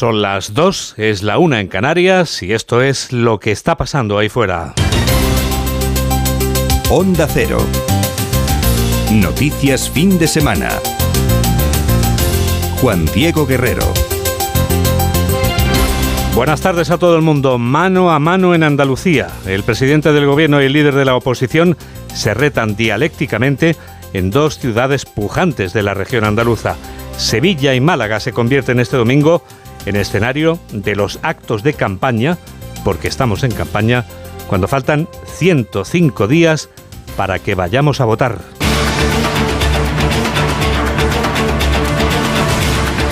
[0.00, 4.16] Son las dos, es la una en Canarias y esto es lo que está pasando
[4.16, 4.72] ahí fuera.
[6.88, 7.58] Onda Cero.
[9.12, 10.70] Noticias fin de semana.
[12.80, 13.84] Juan Diego Guerrero.
[16.34, 17.58] Buenas tardes a todo el mundo.
[17.58, 19.28] Mano a mano en Andalucía.
[19.44, 21.76] El presidente del gobierno y el líder de la oposición
[22.14, 23.76] se retan dialécticamente
[24.14, 26.76] en dos ciudades pujantes de la región andaluza.
[27.18, 29.44] Sevilla y Málaga se convierten este domingo
[29.86, 32.38] en escenario de los actos de campaña,
[32.84, 34.04] porque estamos en campaña,
[34.48, 36.68] cuando faltan 105 días
[37.16, 38.38] para que vayamos a votar.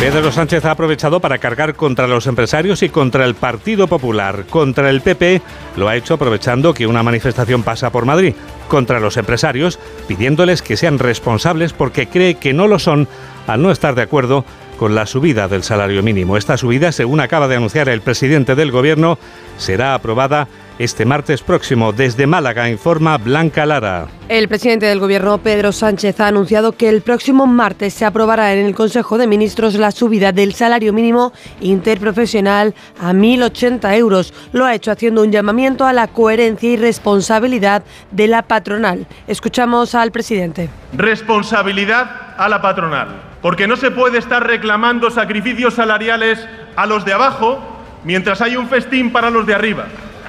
[0.00, 4.45] Pedro Sánchez ha aprovechado para cargar contra los empresarios y contra el Partido Popular.
[4.48, 5.42] Contra el PP
[5.76, 8.32] lo ha hecho aprovechando que una manifestación pasa por Madrid.
[8.68, 13.09] Contra los empresarios pidiéndoles que sean responsables porque cree que no lo son
[13.48, 14.45] al no estar de acuerdo
[14.78, 16.38] con la subida del salario mínimo.
[16.38, 19.18] Esta subida, según acaba de anunciar el presidente del Gobierno,
[19.59, 20.48] será aprobada
[20.79, 21.93] este martes próximo.
[21.93, 24.06] Desde Málaga informa Blanca Lara.
[24.29, 28.65] El presidente del Gobierno, Pedro Sánchez, ha anunciado que el próximo martes se aprobará en
[28.65, 34.32] el Consejo de Ministros la subida del salario mínimo interprofesional a 1.080 euros.
[34.52, 39.06] Lo ha hecho haciendo un llamamiento a la coherencia y responsabilidad de la patronal.
[39.26, 40.71] Escuchamos al presidente.
[40.93, 43.09] Responsabilidad a la patronal,
[43.42, 47.58] porque no se puede estar reclamando sacrificios salariales a los de abajo
[48.04, 49.84] mientras hay un festín para los de arriba.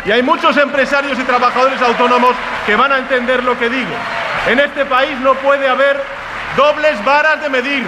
[0.06, 3.92] Y hay muchos empresarios y trabajadores autónomos que van a entender lo que digo.
[4.48, 6.02] En este país no puede haber
[6.56, 7.86] dobles varas de medir.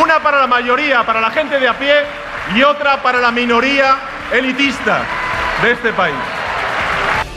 [0.00, 1.94] Una para la mayoría, para la gente de a pie,
[2.54, 3.96] y otra para la minoría
[4.32, 5.00] elitista
[5.62, 6.14] de este país.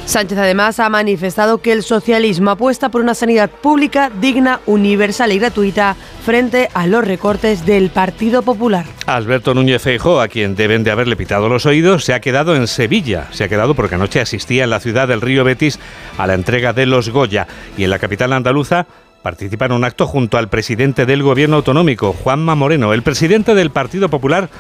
[0.06, 5.40] Sánchez además ha manifestado que el socialismo apuesta por una sanidad pública digna, universal y
[5.40, 8.86] gratuita frente a los recortes del Partido Popular.
[9.08, 12.68] Alberto Núñez Feijóo, a quien deben de haberle pitado los oídos, se ha quedado en
[12.68, 13.28] Sevilla.
[13.32, 15.80] Se ha quedado porque anoche asistía en la ciudad del Río Betis
[16.18, 18.88] a la entrega de los Goya y en la capital andaluza
[19.26, 22.94] participa en un acto junto al presidente del gobierno autonómico, Juanma Moreno.
[22.94, 24.52] El presidente del Partido Popular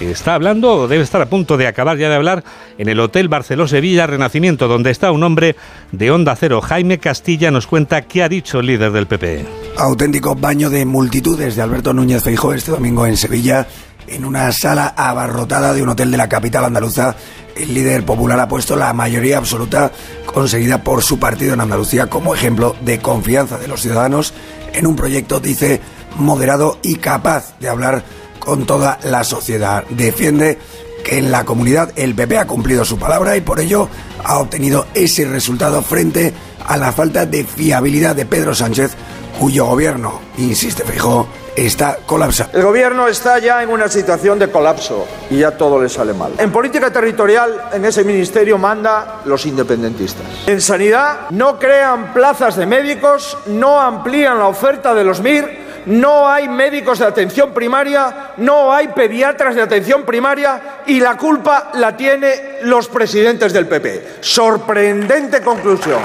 [0.00, 2.42] está hablando, o debe estar a punto de acabar ya de hablar,
[2.78, 5.56] en el Hotel Barceló Sevilla Renacimiento, donde está un hombre
[5.92, 6.62] de Onda Cero.
[6.62, 9.44] Jaime Castilla nos cuenta qué ha dicho el líder del PP.
[9.76, 13.66] Auténtico baño de multitudes de Alberto Núñez Feijóo este domingo en Sevilla,
[14.06, 17.14] en una sala abarrotada de un hotel de la capital andaluza
[17.56, 19.92] el líder popular ha puesto la mayoría absoluta
[20.26, 24.32] conseguida por su partido en Andalucía como ejemplo de confianza de los ciudadanos
[24.72, 25.80] en un proyecto, dice,
[26.16, 28.04] moderado y capaz de hablar
[28.38, 29.84] con toda la sociedad.
[29.90, 30.58] Defiende
[31.04, 33.88] que en la comunidad el PP ha cumplido su palabra y por ello
[34.24, 36.32] ha obtenido ese resultado frente
[36.66, 38.92] a la falta de fiabilidad de Pedro Sánchez,
[39.38, 42.56] cuyo gobierno, insiste Feijóo, está colapsando.
[42.56, 46.32] El gobierno está ya en una situación de colapso y ya todo le sale mal.
[46.38, 50.24] En política territorial, en ese ministerio manda los independentistas.
[50.46, 56.28] En sanidad, no crean plazas de médicos, no amplían la oferta de los MIR, no
[56.28, 61.96] hay médicos de atención primaria, no hay pediatras de atención primaria y la culpa la
[61.96, 64.16] tiene los presidentes del PP.
[64.20, 66.00] Sorprendente conclusión.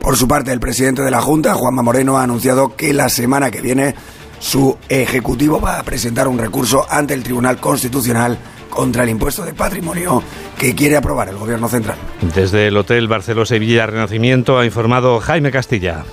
[0.00, 3.50] Por su parte, el presidente de la Junta, Juanma Moreno, ha anunciado que la semana
[3.50, 3.94] que viene
[4.38, 8.38] su ejecutivo va a presentar un recurso ante el Tribunal Constitucional
[8.70, 10.22] contra el impuesto de patrimonio
[10.58, 11.96] que quiere aprobar el Gobierno central.
[12.34, 16.04] Desde el Hotel Barceló Sevilla Renacimiento ha informado Jaime Castilla.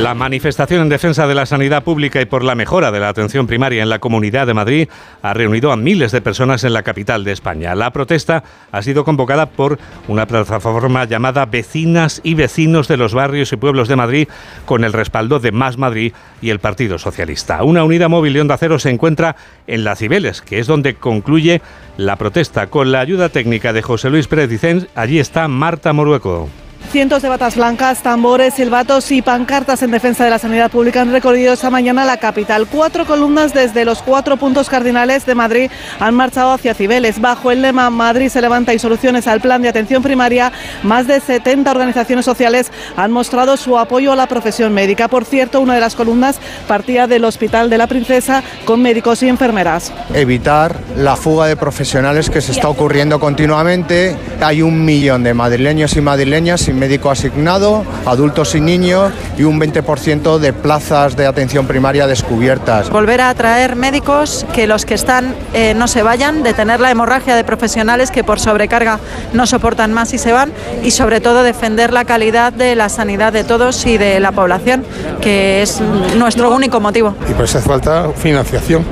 [0.00, 3.46] La manifestación en defensa de la sanidad pública y por la mejora de la atención
[3.46, 4.88] primaria en la Comunidad de Madrid
[5.22, 7.76] ha reunido a miles de personas en la capital de España.
[7.76, 9.78] La protesta ha sido convocada por
[10.08, 14.28] una plataforma llamada Vecinas y Vecinos de los Barrios y Pueblos de Madrid
[14.66, 16.12] con el respaldo de Más Madrid
[16.42, 17.62] y el Partido Socialista.
[17.62, 19.36] Una unidad móvil de Onda Cero se encuentra
[19.68, 21.62] en La Cibeles, que es donde concluye
[21.96, 22.66] la protesta.
[22.66, 24.50] Con la ayuda técnica de José Luis Pérez
[24.96, 26.50] allí está Marta Morueco.
[26.90, 31.10] Cientos de batas blancas, tambores, silbatos y pancartas en defensa de la sanidad pública han
[31.10, 32.68] recorrido esta mañana la capital.
[32.70, 37.20] Cuatro columnas desde los cuatro puntos cardinales de Madrid han marchado hacia Cibeles.
[37.20, 40.52] Bajo el lema Madrid se levanta y soluciones al plan de atención primaria,
[40.84, 45.08] más de 70 organizaciones sociales han mostrado su apoyo a la profesión médica.
[45.08, 46.38] Por cierto, una de las columnas
[46.68, 49.92] partía del Hospital de la Princesa con médicos y enfermeras.
[50.14, 54.16] Evitar la fuga de profesionales que se está ocurriendo continuamente.
[54.40, 60.38] Hay un millón de madrileños y madrileñas médico asignado, adultos y niños y un 20%
[60.38, 62.90] de plazas de atención primaria descubiertas.
[62.90, 67.36] Volver a atraer médicos, que los que están eh, no se vayan, detener la hemorragia
[67.36, 68.98] de profesionales que por sobrecarga
[69.32, 73.32] no soportan más y se van y sobre todo defender la calidad de la sanidad
[73.32, 74.84] de todos y de la población,
[75.20, 75.80] que es
[76.16, 77.14] nuestro único motivo.
[77.28, 78.84] Y por eso hace falta financiación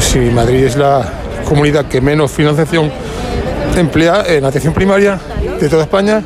[0.00, 1.02] si Madrid es la
[1.48, 2.90] comunidad que menos financiación
[3.76, 5.18] emplea en atención primaria
[5.60, 6.22] de toda España,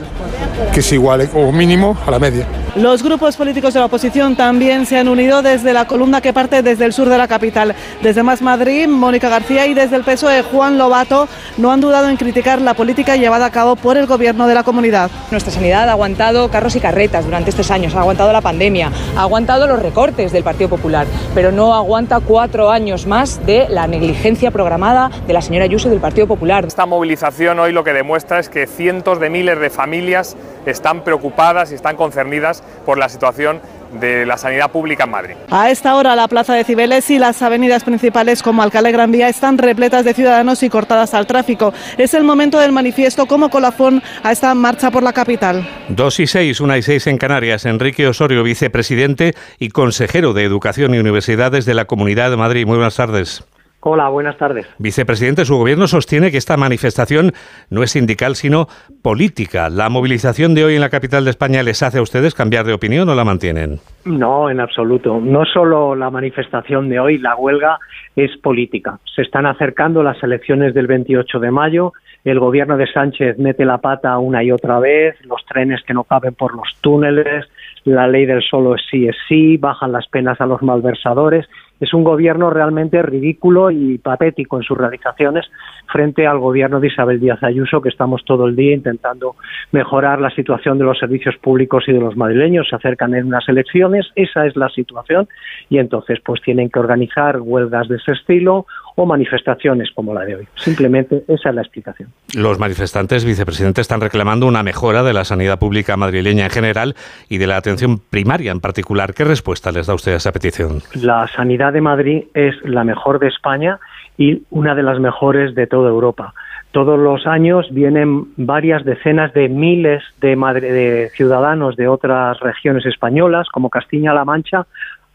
[0.72, 2.46] que es igual o mínimo a la media.
[2.76, 6.60] Los grupos políticos de la oposición también se han unido desde la columna que parte
[6.60, 7.74] desde el sur de la capital.
[8.02, 11.26] Desde Más Madrid, Mónica García y desde el PSOE, Juan Lobato,
[11.56, 14.62] no han dudado en criticar la política llevada a cabo por el gobierno de la
[14.62, 15.10] comunidad.
[15.30, 19.22] Nuestra sanidad ha aguantado carros y carretas durante estos años, ha aguantado la pandemia, ha
[19.22, 24.50] aguantado los recortes del Partido Popular, pero no aguanta cuatro años más de la negligencia
[24.50, 26.66] programada de la señora Ayuso y del Partido Popular.
[26.66, 30.36] Esta movilización hoy lo que demuestra es que cientos de miles de familias
[30.66, 33.60] están preocupadas y están concernidas por la situación
[34.00, 35.34] de la sanidad pública en Madrid.
[35.50, 39.28] A esta hora la plaza de Cibeles y las avenidas principales como Alcalá Gran Vía
[39.28, 41.72] están repletas de ciudadanos y cortadas al tráfico.
[41.96, 45.66] Es el momento del manifiesto como colafón a esta marcha por la capital.
[45.88, 47.64] Dos y seis, una y seis en Canarias.
[47.64, 52.66] Enrique Osorio, vicepresidente y consejero de Educación y Universidades de la Comunidad de Madrid.
[52.66, 53.44] Muy buenas tardes.
[53.80, 54.66] Hola, buenas tardes.
[54.78, 57.32] Vicepresidente, su gobierno sostiene que esta manifestación
[57.70, 58.66] no es sindical, sino
[59.02, 59.68] política.
[59.68, 62.72] ¿La movilización de hoy en la capital de España les hace a ustedes cambiar de
[62.72, 63.78] opinión o la mantienen?
[64.04, 65.20] No, en absoluto.
[65.20, 67.78] No solo la manifestación de hoy, la huelga
[68.16, 68.98] es política.
[69.14, 71.92] Se están acercando las elecciones del 28 de mayo.
[72.24, 76.02] El gobierno de Sánchez mete la pata una y otra vez, los trenes que no
[76.02, 77.46] caben por los túneles,
[77.84, 81.46] la ley del solo es sí es sí, bajan las penas a los malversadores
[81.80, 85.46] es un gobierno realmente ridículo y patético en sus realizaciones
[85.86, 89.36] frente al gobierno de Isabel Díaz Ayuso, que estamos todo el día intentando
[89.72, 92.68] mejorar la situación de los servicios públicos y de los madrileños.
[92.68, 95.28] Se acercan en unas elecciones, esa es la situación,
[95.68, 100.36] y entonces pues tienen que organizar huelgas de ese estilo o manifestaciones como la de
[100.36, 100.48] hoy.
[100.56, 102.08] Simplemente esa es la explicación.
[102.34, 106.94] Los manifestantes, vicepresidente, están reclamando una mejora de la sanidad pública madrileña en general
[107.28, 109.12] y de la atención primaria en particular.
[109.12, 110.80] ¿Qué respuesta les da usted a esa petición?
[110.94, 113.78] La sanidad de Madrid es la mejor de España
[114.16, 116.34] y una de las mejores de toda Europa.
[116.72, 123.70] Todos los años vienen varias decenas de miles de, ciudadanos de otras regiones españolas, como
[123.70, 124.66] Castilla-La Mancha,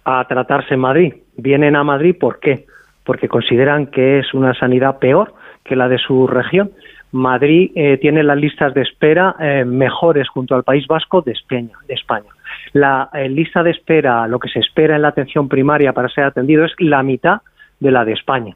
[0.06, 1.14] a tratarse en Madrid.
[1.38, 2.66] Vienen a Madrid, ¿por qué?
[3.04, 5.34] porque consideran que es una sanidad peor
[5.64, 6.72] que la de su región.
[7.12, 11.34] Madrid eh, tiene las listas de espera eh, mejores junto al País Vasco de.
[11.88, 12.30] De España.
[12.74, 16.26] La eh, lista de espera, lo que se espera en la atención primaria para ser
[16.26, 17.42] atendido es la mitad
[17.80, 18.56] de la de España.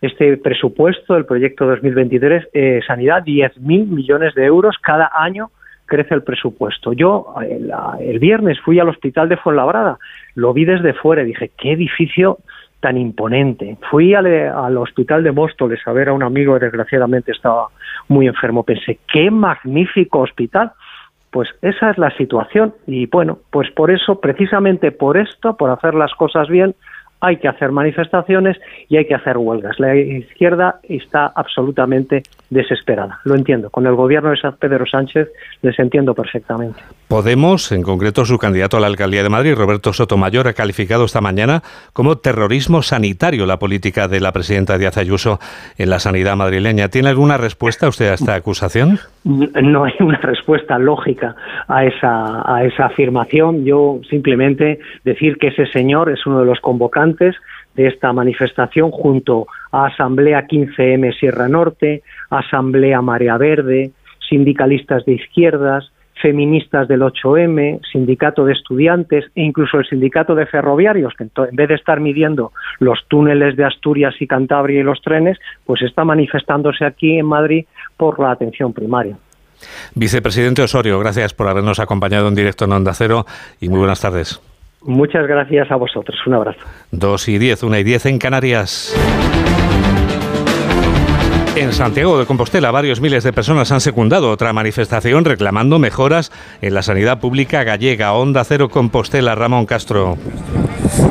[0.00, 5.50] Este presupuesto, el proyecto 2023, sanidad, 10.000 millones de euros cada año
[5.88, 6.92] crece el presupuesto.
[6.92, 9.98] Yo el, el, viernes fui al hospital de Fuenlabrada,
[10.36, 12.38] lo vi desde fuera y dije, qué edificio
[12.80, 13.76] tan imponente.
[13.90, 17.68] Fui al, al, hospital de Móstoles a ver a un amigo que desgraciadamente estaba
[18.06, 18.62] muy enfermo.
[18.62, 20.72] Pensé, qué magnífico hospital.
[21.30, 25.94] Pues esa es la situación y bueno, pues por eso, precisamente por esto, por hacer
[25.94, 26.74] las cosas bien,
[27.20, 28.56] hay que hacer manifestaciones
[28.88, 29.78] y hay que hacer huelgas.
[29.80, 33.20] La izquierda está absolutamente desesperada.
[33.24, 33.70] Lo entiendo.
[33.70, 35.28] Con el gobierno de Pedro Sánchez
[35.62, 36.80] les entiendo perfectamente.
[37.08, 41.20] Podemos, en concreto su candidato a la alcaldía de Madrid, Roberto Sotomayor, ha calificado esta
[41.20, 41.62] mañana
[41.92, 45.38] como terrorismo sanitario la política de la presidenta Díaz Ayuso
[45.76, 46.88] en la sanidad madrileña.
[46.88, 48.98] ¿Tiene alguna respuesta usted a esta acusación?
[49.24, 51.34] No hay una respuesta lógica
[51.66, 53.64] a esa, a esa afirmación.
[53.64, 57.36] Yo simplemente decir que ese señor es uno de los convocantes
[57.78, 63.92] de esta manifestación junto a Asamblea 15M Sierra Norte, Asamblea Marea Verde,
[64.28, 71.14] sindicalistas de izquierdas, feministas del 8M, sindicato de estudiantes e incluso el sindicato de ferroviarios,
[71.14, 75.38] que en vez de estar midiendo los túneles de Asturias y Cantabria y los trenes,
[75.64, 77.64] pues está manifestándose aquí en Madrid
[77.96, 79.16] por la atención primaria.
[79.94, 83.24] Vicepresidente Osorio, gracias por habernos acompañado en directo en Onda Cero
[83.60, 84.40] y muy buenas tardes.
[84.82, 86.16] Muchas gracias a vosotros.
[86.26, 86.60] Un abrazo.
[86.90, 88.94] Dos y diez, una y diez en Canarias.
[91.58, 96.30] En Santiago de Compostela, varios miles de personas han secundado otra manifestación reclamando mejoras
[96.62, 98.12] en la sanidad pública gallega.
[98.12, 100.16] Onda Cero Compostela, Ramón Castro.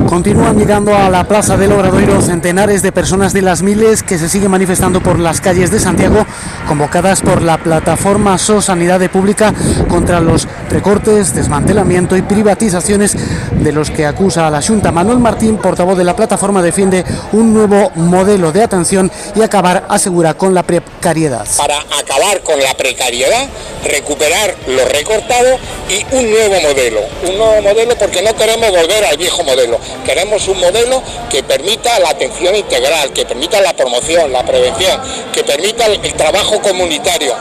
[0.08, 4.30] Continúan mirando a la Plaza del Obradoiro centenares de personas de las miles que se
[4.30, 6.24] siguen manifestando por las calles de Santiago,
[6.66, 9.52] convocadas por la plataforma So Sanidad Pública
[9.88, 13.16] contra los recortes, desmantelamiento y privatizaciones
[13.52, 14.92] de los que acusa a la Junta.
[14.92, 20.34] Manuel Martín, portavoz de la plataforma, defiende un nuevo modelo de atención y acabar, asegura,
[20.38, 21.46] con la precariedad.
[21.56, 23.48] Para acabar con la precariedad,
[23.84, 25.58] recuperar lo recortado
[25.90, 27.00] y un nuevo modelo.
[27.24, 29.78] Un nuevo modelo porque no queremos volver al viejo modelo.
[30.04, 34.98] Queremos un modelo que permita la atención integral, que permita la promoción, la prevención,
[35.32, 37.34] que permita el, el trabajo comunitario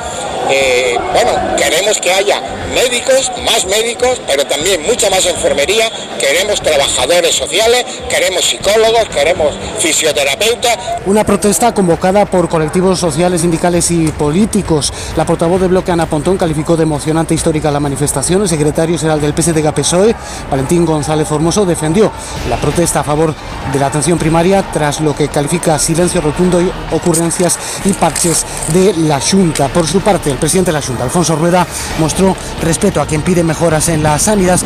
[0.50, 2.42] eh, bueno, queremos que haya
[2.74, 5.90] médicos, más médicos, pero también mucha más enfermería,
[6.20, 10.78] queremos trabajadores sociales, queremos psicólogos, queremos fisioterapeutas.
[11.06, 14.94] Una protesta convocada por colectivos sociales, sindicales y políticos.
[15.16, 18.42] La portavoz de bloque Ana Pontón calificó de emocionante e histórica la manifestación.
[18.42, 20.16] El secretario general del PSDG-PSOE,
[20.50, 22.12] Valentín González Formoso, defendió
[22.50, 23.34] la protesta a favor
[23.72, 28.94] de la atención primaria tras lo que califica silencio rotundo y ocurrencias y parches de
[28.94, 29.68] la Junta.
[29.68, 31.66] Por su parte, el presidente de la Junta, Alfonso Rueda,
[32.00, 34.60] mostró respeto a quien pide mejoras en la sanidad,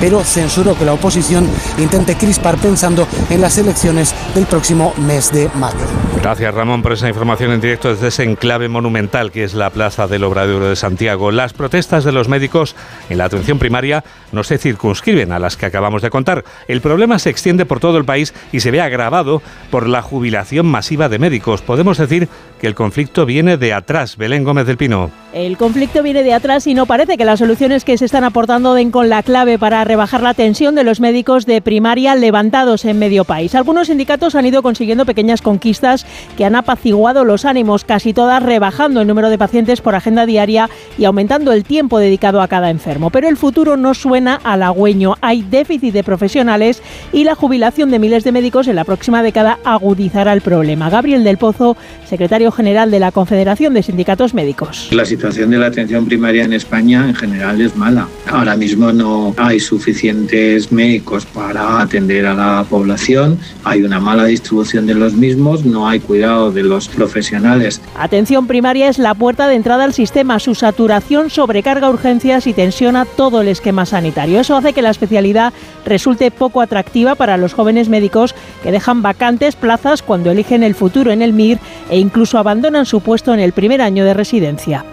[0.00, 5.50] pero censuró que la oposición intente crispar pensando en las elecciones del próximo mes de
[5.54, 6.05] mayo.
[6.22, 10.08] Gracias Ramón por esa información en directo desde ese enclave monumental que es la Plaza
[10.08, 11.30] del Obrador de Santiago.
[11.30, 12.74] Las protestas de los médicos
[13.10, 16.44] en la atención primaria no se circunscriben a las que acabamos de contar.
[16.66, 20.66] El problema se extiende por todo el país y se ve agravado por la jubilación
[20.66, 21.62] masiva de médicos.
[21.62, 22.28] Podemos decir
[22.60, 24.16] que el conflicto viene de atrás.
[24.16, 25.10] Belén Gómez del Pino.
[25.32, 28.74] El conflicto viene de atrás y no parece que las soluciones que se están aportando
[28.74, 32.98] den con la clave para rebajar la tensión de los médicos de primaria levantados en
[32.98, 33.54] medio país.
[33.54, 36.06] Algunos sindicatos han ido consiguiendo pequeñas conquistas
[36.36, 40.68] que han apaciguado los ánimos, casi todas rebajando el número de pacientes por agenda diaria
[40.98, 43.10] y aumentando el tiempo dedicado a cada enfermo.
[43.10, 45.14] Pero el futuro no suena halagüeño.
[45.20, 46.82] Hay déficit de profesionales
[47.12, 50.90] y la jubilación de miles de médicos en la próxima década agudizará el problema.
[50.90, 54.88] Gabriel del Pozo, secretario general de la Confederación de Sindicatos Médicos.
[54.90, 58.08] La situación de la atención primaria en España en general es mala.
[58.30, 64.86] Ahora mismo no hay suficientes médicos para atender a la población, hay una mala distribución
[64.86, 67.80] de los mismos, no hay cuidado de los profesionales.
[67.96, 70.38] Atención primaria es la puerta de entrada al sistema.
[70.38, 74.40] Su saturación sobrecarga urgencias y tensiona todo el esquema sanitario.
[74.40, 75.52] Eso hace que la especialidad
[75.84, 81.12] resulte poco atractiva para los jóvenes médicos que dejan vacantes plazas cuando eligen el futuro
[81.12, 81.58] en el MIR
[81.90, 84.84] e incluso abandonan su puesto en el primer año de residencia.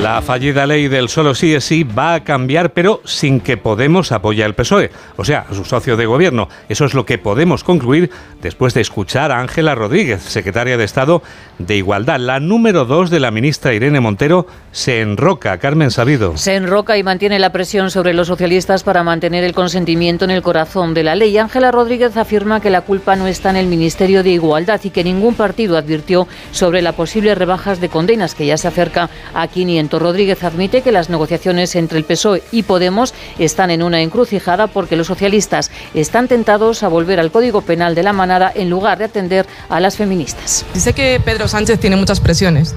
[0.00, 4.12] La fallida ley del solo sí es sí va a cambiar, pero sin que Podemos
[4.12, 6.48] apoye al PSOE, o sea, a su socio de gobierno.
[6.70, 11.22] Eso es lo que podemos concluir después de escuchar a Ángela Rodríguez, secretaria de Estado
[11.58, 12.18] de Igualdad.
[12.18, 15.58] La número dos de la ministra Irene Montero se enroca.
[15.58, 16.34] Carmen Sabido.
[16.38, 20.40] Se enroca y mantiene la presión sobre los socialistas para mantener el consentimiento en el
[20.40, 21.36] corazón de la ley.
[21.36, 25.04] Ángela Rodríguez afirma que la culpa no está en el Ministerio de Igualdad y que
[25.04, 29.89] ningún partido advirtió sobre las posibles rebajas de condenas que ya se acerca a 500
[29.98, 34.96] Rodríguez admite que las negociaciones entre el PSOE y Podemos están en una encrucijada porque
[34.96, 39.04] los socialistas están tentados a volver al Código Penal de la manada en lugar de
[39.04, 40.64] atender a las feministas.
[40.74, 42.74] Dice que Pedro Sánchez tiene muchas presiones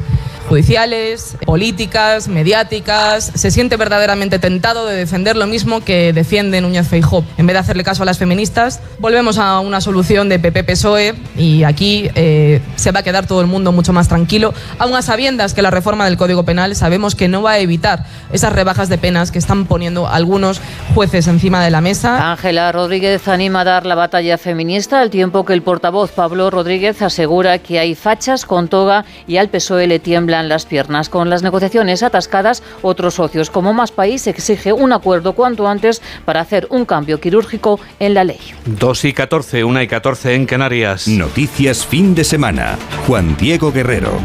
[0.48, 3.32] judiciales, políticas, mediáticas.
[3.34, 7.24] Se siente verdaderamente tentado de defender lo mismo que defiende Núñez Feijó.
[7.38, 11.64] En vez de hacerle caso a las feministas, volvemos a una solución de PP-PSOE y
[11.64, 15.54] aquí eh, se va a quedar todo el mundo mucho más tranquilo, aun a sabiendas
[15.54, 18.98] que la reforma del Código Penal sabemos que no va a evitar esas rebajas de
[18.98, 20.62] penas que están poniendo algunos
[20.96, 22.32] jueces encima de la mesa.
[22.32, 27.02] Ángela Rodríguez anima a dar la batalla feminista al tiempo que el portavoz Pablo Rodríguez
[27.02, 31.10] asegura que hay fachas con toga y al PSOE le tiembla las piernas.
[31.10, 36.42] Con las negociaciones atascadas, otros socios como Más País exige un acuerdo cuanto antes para
[36.42, 38.40] hacer un cambio quirúrgico en la ley.
[38.66, 41.08] 2 y 14, 1 y 14 en Canarias.
[41.08, 42.78] Noticias fin de semana.
[43.06, 44.20] Juan Diego Guerrero.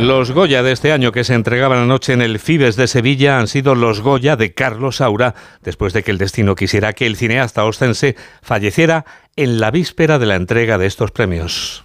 [0.00, 3.48] Los Goya de este año que se entregaban anoche en el Fibes de Sevilla han
[3.48, 7.64] sido los Goya de Carlos Saura, después de que el destino quisiera que el cineasta
[7.64, 11.84] ostense falleciera en la víspera de la entrega de estos premios.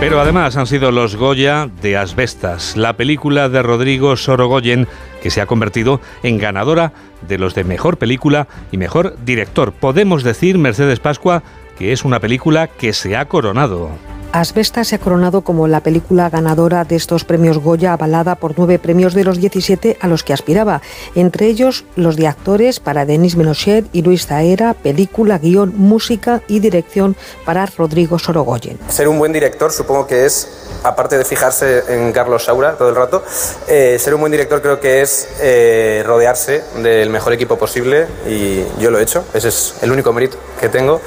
[0.00, 4.86] Pero además han sido los Goya de Asbestas, la película de Rodrigo Sorogoyen
[5.20, 6.92] que se ha convertido en ganadora
[7.26, 9.72] de los de mejor película y mejor director.
[9.72, 11.42] Podemos decir, Mercedes Pascua,
[11.78, 13.90] que es una película que se ha coronado.
[14.32, 18.78] Asbestas se ha coronado como la película ganadora de estos premios Goya, avalada por nueve
[18.78, 20.82] premios de los 17 a los que aspiraba,
[21.14, 26.60] entre ellos los de actores para Denis Menochet y Luis Zaera, película, guion, música y
[26.60, 27.16] dirección
[27.46, 28.78] para Rodrigo Sorogoyen.
[28.88, 32.96] Ser un buen director supongo que es, aparte de fijarse en Carlos Saura todo el
[32.96, 33.24] rato,
[33.66, 38.62] eh, ser un buen director creo que es eh, rodearse del mejor equipo posible y
[38.78, 41.00] yo lo he hecho, ese es el único mérito que tengo.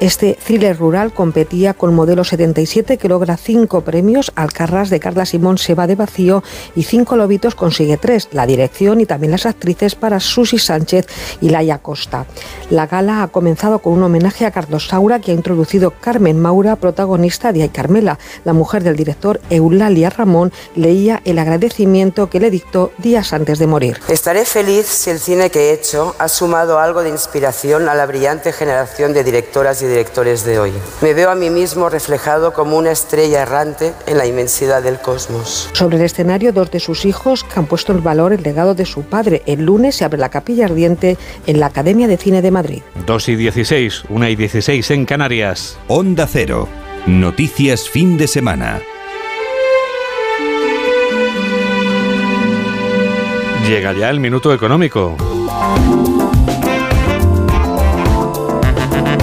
[0.00, 5.58] Este thriller rural competía con Modelo 77 que logra cinco premios, Alcarras de Carla Simón
[5.58, 6.42] se va de vacío
[6.74, 11.06] y Cinco Lobitos consigue tres, la dirección y también las actrices para Susi Sánchez
[11.42, 12.24] y Laia Costa.
[12.70, 16.76] La gala ha comenzado con un homenaje a Carlos Saura que ha introducido Carmen Maura,
[16.76, 18.18] protagonista de Ay Carmela.
[18.46, 23.66] La mujer del director Eulalia Ramón leía el agradecimiento que le dictó días antes de
[23.66, 24.00] morir.
[24.08, 28.06] Estaré feliz si el cine que he hecho ha sumado algo de inspiración a la
[28.06, 30.72] brillante generación de directoras y directores de hoy.
[31.02, 35.68] Me veo a mí mismo reflejado como una estrella errante en la inmensidad del cosmos.
[35.72, 38.86] Sobre el escenario, dos de sus hijos que han puesto en valor el legado de
[38.86, 39.42] su padre.
[39.46, 42.82] El lunes se abre la capilla ardiente en la Academia de Cine de Madrid.
[43.06, 45.78] 2 y 16, 1 y 16 en Canarias.
[45.88, 46.68] Onda Cero.
[47.06, 48.80] Noticias fin de semana.
[53.66, 55.16] Llega ya el minuto económico.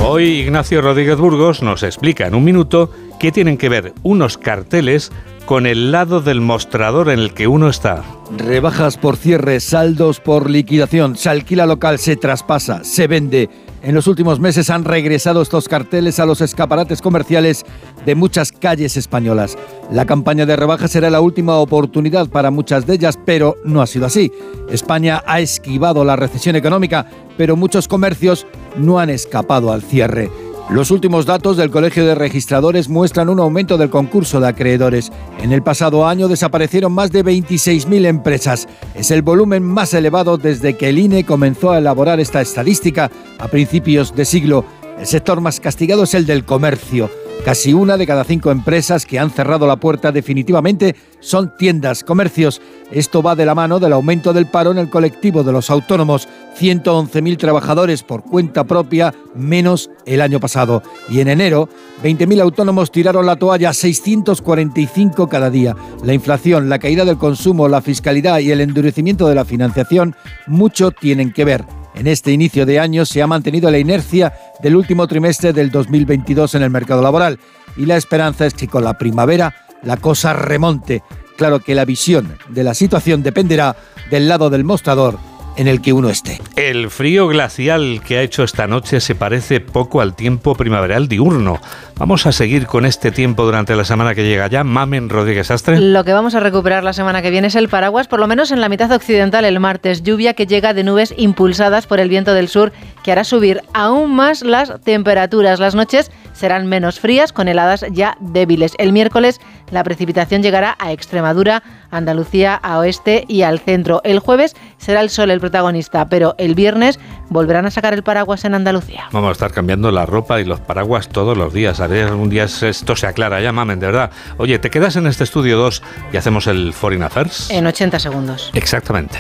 [0.10, 5.12] Hoy Ignacio Rodríguez Burgos nos explica en un minuto qué tienen que ver unos carteles
[5.48, 8.04] con el lado del mostrador en el que uno está.
[8.36, 13.50] Rebajas por cierre, saldos por liquidación, se alquila local, se traspasa, se vende.
[13.82, 17.66] En los últimos meses han regresado estos carteles a los escaparates comerciales
[18.06, 19.58] de muchas calles españolas.
[19.90, 23.88] La campaña de rebajas será la última oportunidad para muchas de ellas, pero no ha
[23.88, 24.30] sido así.
[24.70, 30.30] España ha esquivado la recesión económica, pero muchos comercios no han escapado al cierre.
[30.70, 35.14] Los últimos datos del Colegio de Registradores muestran un aumento del concurso de acreedores.
[35.40, 38.68] En el pasado año desaparecieron más de 26.000 empresas.
[38.94, 43.10] Es el volumen más elevado desde que el INE comenzó a elaborar esta estadística
[43.40, 44.66] a principios de siglo.
[45.00, 47.10] El sector más castigado es el del comercio.
[47.46, 52.62] Casi una de cada cinco empresas que han cerrado la puerta definitivamente son tiendas, comercios.
[52.92, 56.28] Esto va de la mano del aumento del paro en el colectivo de los autónomos.
[56.60, 60.84] 111.000 trabajadores por cuenta propia, menos el año pasado.
[61.10, 61.70] Y en enero,
[62.04, 65.76] 20.000 autónomos tiraron la toalla, 645 cada día.
[66.04, 70.16] La inflación, la caída del consumo, la fiscalidad y el endurecimiento de la financiación,
[70.48, 71.77] mucho tienen que ver.
[71.98, 76.54] En este inicio de año se ha mantenido la inercia del último trimestre del 2022
[76.54, 77.40] en el mercado laboral
[77.76, 81.02] y la esperanza es que con la primavera la cosa remonte.
[81.38, 83.76] Claro que la visión de la situación dependerá
[84.12, 85.18] del lado del mostrador
[85.58, 86.40] en el que uno esté.
[86.56, 91.60] El frío glacial que ha hecho esta noche se parece poco al tiempo primaveral diurno.
[91.96, 94.64] Vamos a seguir con este tiempo durante la semana que llega ya.
[94.64, 95.80] Mamen Rodríguez Astre.
[95.80, 98.52] Lo que vamos a recuperar la semana que viene es el paraguas, por lo menos
[98.52, 100.04] en la mitad occidental el martes.
[100.04, 102.72] Lluvia que llega de nubes impulsadas por el viento del sur
[103.04, 105.60] que hará subir aún más las temperaturas.
[105.60, 108.74] Las noches serán menos frías con heladas ya débiles.
[108.78, 114.02] El miércoles la precipitación llegará a Extremadura, Andalucía, a oeste y al centro.
[114.04, 118.46] El jueves será el sol el protagonista, pero el viernes volverán a sacar el paraguas
[118.46, 119.06] en Andalucía.
[119.12, 121.80] Vamos a estar cambiando la ropa y los paraguas todos los días.
[121.80, 123.42] A ver, algún día esto se aclara.
[123.42, 124.12] Ya, mamen, de verdad.
[124.38, 127.50] Oye, ¿te quedas en este estudio 2 y hacemos el Foreign Affairs?
[127.50, 128.52] En 80 segundos.
[128.54, 129.18] Exactamente.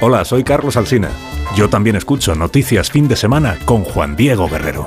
[0.00, 1.08] Hola, soy Carlos Alsina.
[1.56, 4.86] Yo también escucho Noticias Fin de Semana con Juan Diego Guerrero.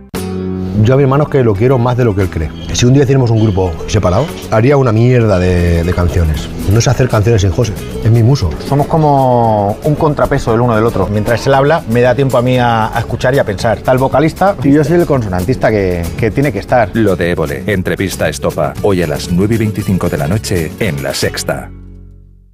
[0.83, 2.49] Yo a mi hermano es que lo quiero más de lo que él cree.
[2.73, 6.47] Si un día hiciéramos un grupo separado, haría una mierda de, de canciones.
[6.71, 8.49] No sé hacer canciones sin José, es mi muso.
[8.67, 11.07] Somos como un contrapeso del uno del otro.
[11.07, 13.79] Mientras él habla, me da tiempo a mí a, a escuchar y a pensar.
[13.79, 16.89] Está el vocalista y yo soy el consonantista que, que tiene que estar.
[16.93, 21.03] Lo de Évole, entrevista estopa, hoy a las 9 y 25 de la noche en
[21.03, 21.69] La Sexta.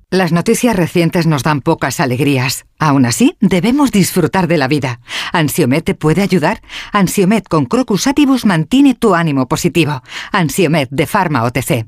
[0.10, 2.65] Las noticias recientes nos dan pocas alegrías.
[2.80, 5.02] Aún así, debemos disfrutar de la vida.
[5.34, 6.62] ¿Ansiomet te puede ayudar?
[6.93, 8.08] Ansiomet con Crocus
[8.46, 10.02] mantiene tu ánimo positivo.
[10.32, 11.88] Ansiomet de Pharma OTC.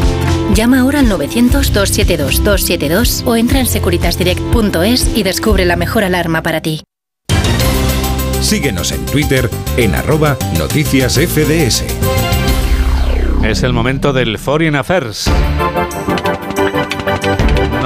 [0.53, 6.83] Llama ahora al 900-272-272 o entra en securitasdirect.es y descubre la mejor alarma para ti.
[8.41, 11.85] Síguenos en Twitter en arroba noticias FDS.
[13.43, 15.31] Es el momento del Foreign Affairs.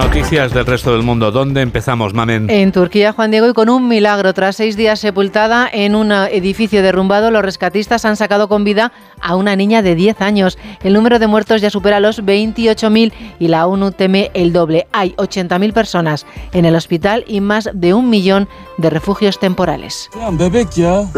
[0.05, 1.31] Noticias del resto del mundo.
[1.31, 2.47] ¿Dónde empezamos, Mamen?
[2.51, 4.35] En Turquía, Juan Diego, y con un milagro.
[4.35, 9.35] Tras seis días sepultada en un edificio derrumbado, los rescatistas han sacado con vida a
[9.35, 10.59] una niña de 10 años.
[10.83, 14.85] El número de muertos ya supera los 28.000 y la ONU teme el doble.
[14.91, 20.11] Hay 80.000 personas en el hospital y más de un millón de refugios temporales.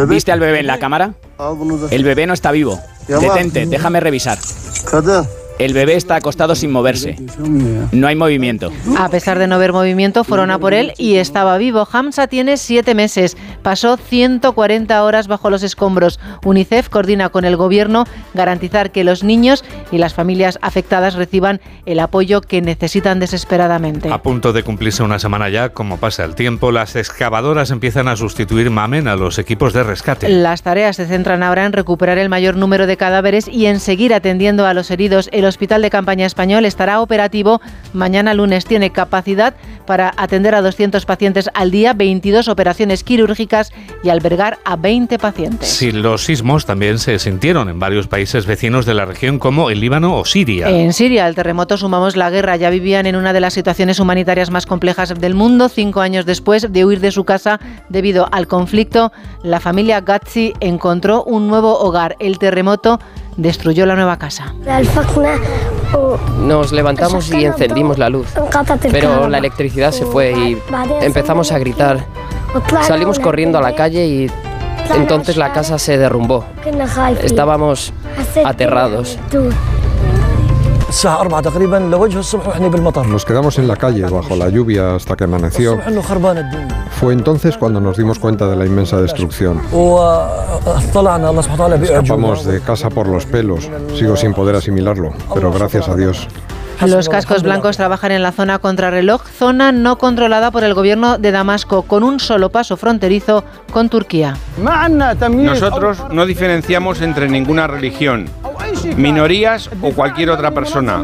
[0.07, 1.13] ¿Viste al bebé en la cámara?
[1.91, 2.79] El bebé no está vivo.
[3.05, 4.37] Detente, déjame revisar.
[5.59, 7.15] El bebé está acostado sin moverse.
[7.91, 8.71] No hay movimiento.
[8.97, 11.87] A pesar de no ver movimiento, fueron a por él y estaba vivo.
[11.91, 13.35] Hamza tiene siete meses.
[13.63, 16.19] Pasó 140 horas bajo los escombros.
[16.45, 21.99] UNICEF coordina con el gobierno garantizar que los niños y las familias afectadas reciban el
[21.99, 24.11] apoyo que necesitan desesperadamente.
[24.11, 28.15] A punto de cumplirse una semana ya, como pasa el tiempo, las excavadoras empiezan a
[28.15, 30.29] sustituir Mamen a los equipos de rescate.
[30.29, 34.13] Las tareas se centran ahora en recuperar el mayor número de cadáveres y en seguir
[34.13, 35.29] atendiendo a los heridos.
[35.31, 37.61] El Hospital de Campaña Español estará operativo
[37.93, 38.65] mañana lunes.
[38.65, 39.55] Tiene capacidad
[39.85, 43.71] para atender a 200 pacientes al día, 22 operaciones quirúrgicas
[44.03, 45.67] y albergar a 20 pacientes.
[45.67, 49.79] Sí, los sismos también se sintieron en varios países vecinos de la región como el
[49.79, 50.69] Líbano o Siria.
[50.69, 52.55] En Siria, el terremoto sumamos la guerra.
[52.57, 55.69] Ya vivían en una de las situaciones humanitarias más complejas del mundo.
[55.69, 59.11] Cinco años después de huir de su casa debido al conflicto,
[59.43, 62.15] la familia Gatzi encontró un nuevo hogar.
[62.19, 62.99] El terremoto
[63.37, 64.53] destruyó la nueva casa.
[66.41, 68.27] Nos levantamos y encendimos la luz,
[68.91, 70.57] pero la electricidad se fue y
[71.01, 72.05] empezamos a gritar.
[72.83, 74.31] Salimos corriendo a la calle y
[74.95, 76.45] entonces la casa se derrumbó.
[77.23, 77.93] Estábamos
[78.43, 79.17] aterrados.
[83.07, 85.77] Nos quedamos en la calle bajo la lluvia hasta que amaneció.
[86.99, 89.61] Fue entonces cuando nos dimos cuenta de la inmensa destrucción.
[91.83, 93.69] Escapamos de casa por los pelos.
[93.95, 96.27] Sigo sin poder asimilarlo, pero gracias a Dios.
[96.85, 101.31] Los cascos blancos trabajan en la zona contrarreloj, zona no controlada por el gobierno de
[101.31, 104.35] Damasco, con un solo paso fronterizo con Turquía.
[105.29, 108.29] Nosotros no diferenciamos entre ninguna religión,
[108.95, 111.01] minorías o cualquier otra persona.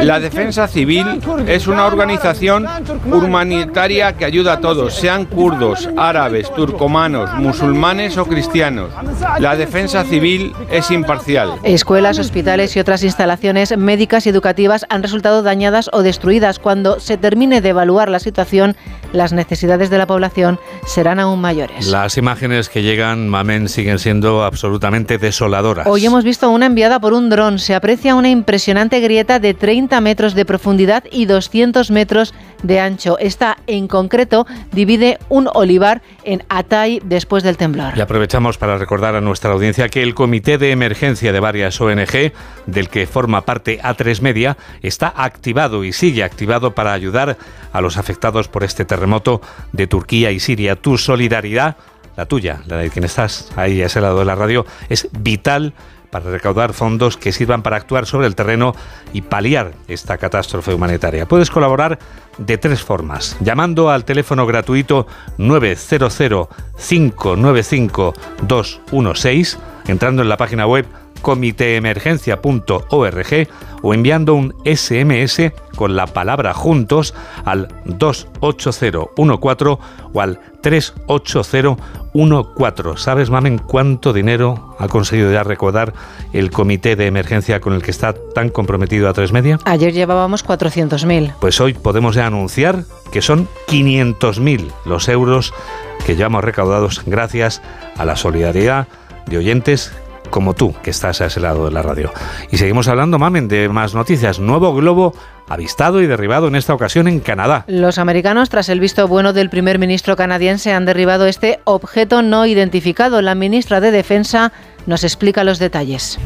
[0.00, 2.66] La Defensa Civil es una organización
[3.06, 8.90] humanitaria que ayuda a todos, sean kurdos, árabes, turcomanos, musulmanes o cristianos.
[9.38, 11.52] La Defensa Civil es imparcial.
[11.62, 16.58] Escuelas, hospitales y otras instalaciones médicas y educativas han resultado dañadas o destruidas.
[16.58, 18.76] Cuando se termine de evaluar la situación,
[19.12, 21.86] las necesidades de la población serán aún mayores.
[21.86, 25.86] Las imágenes que llegan, Mamen, siguen siendo absolutamente desoladoras.
[25.86, 27.58] Hoy hemos visto una enviada por un dron.
[27.58, 33.18] Se aprecia una impresionante grieta de 30 metros de profundidad y 200 metros de ancho.
[33.18, 37.96] Esta, en concreto, divide un olivar en Atay después del temblor.
[37.96, 42.32] Y aprovechamos para recordar a nuestra audiencia que el Comité de Emergencia de varias ONG,
[42.66, 47.36] del que forma parte A3 Media, está activado y sigue activado para ayudar
[47.72, 49.42] a los afectados por este terremoto
[49.72, 50.76] de Turquía y Siria.
[50.76, 51.76] Tu solidaridad,
[52.16, 55.74] la tuya, la de quien estás ahí a ese lado de la radio, es vital
[56.10, 58.74] para recaudar fondos que sirvan para actuar sobre el terreno
[59.12, 61.26] y paliar esta catástrofe humanitaria.
[61.26, 61.98] Puedes colaborar
[62.38, 65.06] de tres formas, llamando al teléfono gratuito
[65.38, 66.16] 900
[66.76, 70.86] 595 216, entrando en la página web
[71.22, 73.48] comiteemergencia.org
[73.82, 79.78] o enviando un SMS con la palabra juntos al 28014
[80.12, 82.96] o al 38014.
[82.96, 85.92] ¿Sabes, Mamen, cuánto dinero ha conseguido ya recaudar
[86.32, 89.58] el comité de emergencia con el que está tan comprometido a tres media?
[89.64, 91.34] Ayer llevábamos 400.000.
[91.40, 95.54] Pues hoy podemos ya anunciar que son 500.000 los euros
[96.04, 97.62] que llevamos recaudados gracias
[97.96, 98.88] a la solidaridad
[99.26, 99.92] de oyentes
[100.30, 102.12] como tú, que estás a ese lado de la radio.
[102.50, 104.38] Y seguimos hablando, mamen, de más noticias.
[104.38, 105.14] Nuevo globo
[105.48, 107.64] avistado y derribado en esta ocasión en Canadá.
[107.68, 112.46] Los americanos, tras el visto bueno del primer ministro canadiense, han derribado este objeto no
[112.46, 113.22] identificado.
[113.22, 114.52] La ministra de Defensa
[114.86, 116.18] nos explica los detalles.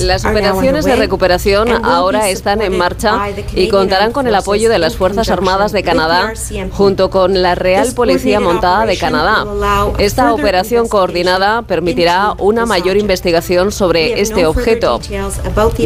[0.00, 4.96] Las operaciones de recuperación ahora están en marcha y contarán con el apoyo de las
[4.96, 6.32] Fuerzas Armadas de Canadá
[6.72, 9.44] junto con la Real Policía Montada de Canadá.
[9.98, 15.00] Esta operación coordinada permitirá una mayor investigación sobre este objeto.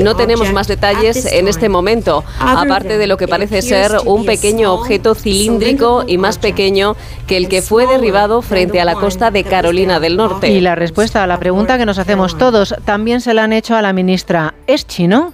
[0.03, 4.73] No tenemos más detalles en este momento, aparte de lo que parece ser un pequeño
[4.73, 9.45] objeto cilíndrico y más pequeño que el que fue derribado frente a la costa de
[9.45, 10.51] Carolina del Norte.
[10.51, 13.77] Y la respuesta a la pregunta que nos hacemos todos también se la han hecho
[13.77, 14.55] a la ministra.
[14.67, 15.33] ¿Es chino?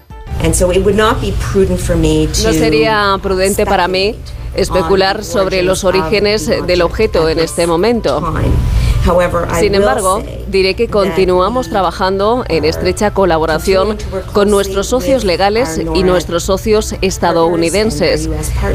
[2.45, 4.15] No sería prudente para mí
[4.55, 8.21] especular sobre los orígenes del objeto en este momento.
[9.59, 13.97] Sin embargo, diré que continuamos trabajando en estrecha colaboración
[14.33, 18.29] con nuestros socios legales y nuestros socios estadounidenses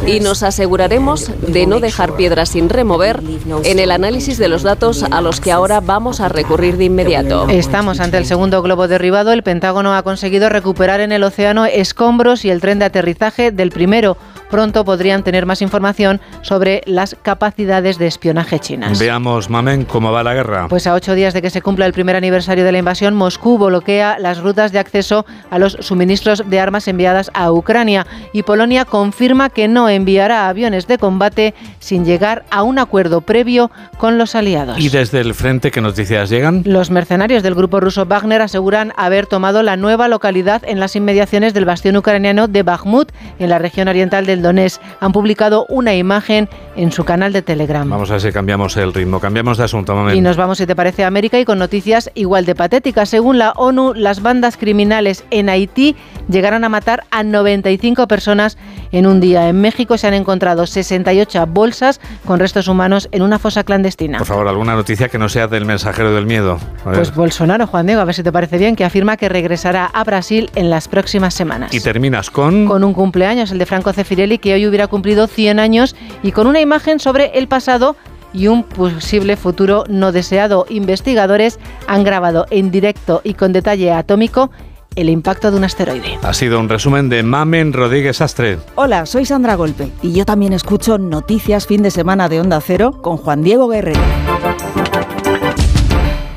[0.07, 3.21] y nos aseguraremos de no dejar piedras sin remover
[3.63, 7.47] en el análisis de los datos a los que ahora vamos a recurrir de inmediato.
[7.49, 9.33] Estamos ante el segundo globo derribado.
[9.33, 13.71] El Pentágono ha conseguido recuperar en el océano escombros y el tren de aterrizaje del
[13.71, 14.17] primero.
[14.51, 18.99] Pronto podrían tener más información sobre las capacidades de espionaje chinas.
[18.99, 20.67] Veamos, Mamen, cómo va la guerra.
[20.67, 23.57] Pues a ocho días de que se cumpla el primer aniversario de la invasión, Moscú
[23.57, 28.83] bloquea las rutas de acceso a los suministros de armas enviadas a Ucrania y Polonia
[28.83, 34.35] confirma que no enviará aviones de combate sin llegar a un acuerdo previo con los
[34.35, 34.79] aliados.
[34.79, 36.63] ¿Y desde el frente qué noticias llegan?
[36.65, 41.53] Los mercenarios del grupo ruso Wagner aseguran haber tomado la nueva localidad en las inmediaciones
[41.53, 44.81] del bastión ucraniano de Bakhmut, en la región oriental del Donetsk.
[44.99, 47.89] Han publicado una imagen en su canal de Telegram.
[47.89, 49.19] Vamos a ver si cambiamos el ritmo.
[49.19, 50.15] Cambiamos de asunto, Mamen.
[50.15, 53.09] Y nos vamos, si te parece, a América y con noticias igual de patéticas.
[53.09, 55.95] Según la ONU, las bandas criminales en Haití
[56.29, 58.57] llegarán a matar a 95 personas
[58.91, 59.49] en un día.
[59.49, 64.17] En México se han encontrado 68 bolsas con restos humanos en una fosa clandestina.
[64.17, 66.59] Por favor, alguna noticia que no sea del mensajero del miedo.
[66.83, 70.03] Pues Bolsonaro, Juan Diego, a ver si te parece bien, que afirma que regresará a
[70.03, 71.73] Brasil en las próximas semanas.
[71.73, 72.65] Y terminas con...
[72.65, 76.47] Con un cumpleaños, el de Franco Cefirelli, que hoy hubiera cumplido 100 años y con
[76.47, 77.95] una imagen sobre el pasado
[78.33, 80.65] y un posible futuro no deseado.
[80.69, 84.51] Investigadores han grabado en directo y con detalle atómico
[84.95, 86.19] el impacto de un asteroide.
[86.21, 88.57] Ha sido un resumen de Mamen Rodríguez Astre.
[88.75, 93.01] Hola, soy Sandra Golpe y yo también escucho Noticias Fin de Semana de Onda Cero
[93.01, 94.01] con Juan Diego Guerrero.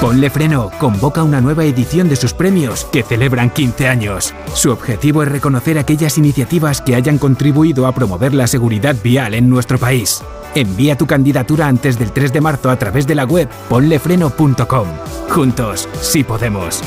[0.00, 4.34] Ponle Freno convoca una nueva edición de sus premios que celebran 15 años.
[4.54, 9.50] Su objetivo es reconocer aquellas iniciativas que hayan contribuido a promover la seguridad vial en
[9.50, 10.22] nuestro país.
[10.54, 14.88] Envía tu candidatura antes del 3 de marzo a través de la web ponlefreno.com.
[15.28, 16.82] Juntos, sí podemos.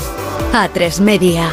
[0.52, 1.52] A3 Media.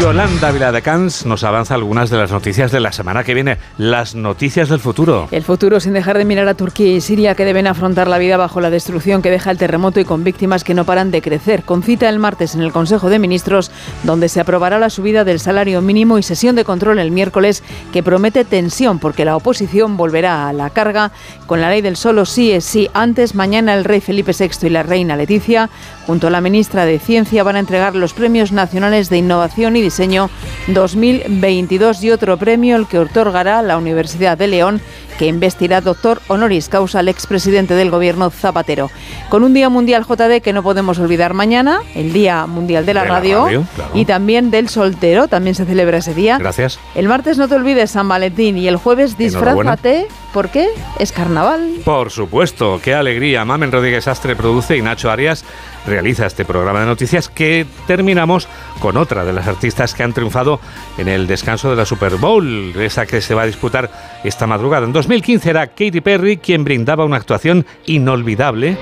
[0.00, 4.70] Yolanda Viladecans nos avanza algunas de las noticias de la semana que viene, las noticias
[4.70, 5.28] del futuro.
[5.30, 8.38] El futuro sin dejar de mirar a Turquía y Siria que deben afrontar la vida
[8.38, 11.64] bajo la destrucción que deja el terremoto y con víctimas que no paran de crecer.
[11.64, 13.70] Con cita el martes en el Consejo de Ministros,
[14.02, 18.02] donde se aprobará la subida del salario mínimo y sesión de control el miércoles que
[18.02, 21.12] promete tensión porque la oposición volverá a la carga
[21.46, 22.88] con la ley del solo sí es sí.
[22.94, 25.68] Antes, mañana el rey Felipe VI y la reina Leticia,
[26.06, 29.89] junto a la ministra de Ciencia, van a entregar los premios nacionales de innovación y
[29.90, 30.30] Diseño
[30.68, 34.80] 2022 y otro premio el que otorgará la Universidad de León
[35.18, 38.88] que investirá doctor honoris causa al expresidente del gobierno Zapatero.
[39.28, 43.02] Con un Día Mundial JD que no podemos olvidar mañana, el Día Mundial de la,
[43.02, 43.90] De la Radio, radio, claro.
[43.92, 46.38] y también del soltero, también se celebra ese día.
[46.38, 46.78] Gracias.
[46.94, 50.68] El martes no te olvides San Valentín y el jueves disfrázate, ¿por qué?
[50.98, 51.68] Es carnaval.
[51.84, 53.44] Por supuesto, qué alegría.
[53.44, 55.44] Mamen Rodríguez Astre produce y Nacho Arias
[55.86, 58.48] realiza este programa de noticias que terminamos
[58.80, 60.60] con otra de las artistas que han triunfado
[60.98, 63.90] en el descanso de la Super Bowl, esa que se va a disputar
[64.24, 64.86] esta madrugada.
[64.86, 68.76] En 2015 era Katy Perry quien brindaba una actuación inolvidable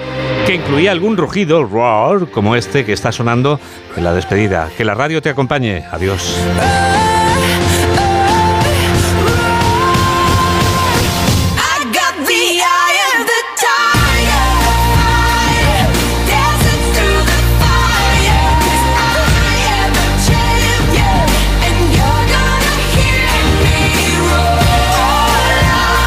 [0.47, 3.61] que incluía algún rugido, roar, como este que está sonando
[3.97, 4.71] en la despedida.
[4.77, 5.85] Que la radio te acompañe.
[5.91, 6.39] Adiós.